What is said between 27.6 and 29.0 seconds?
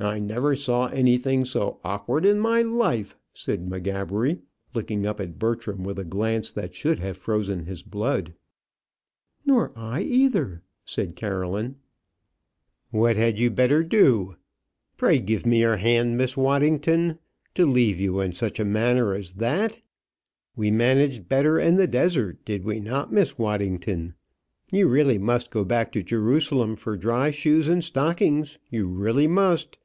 and stockings; you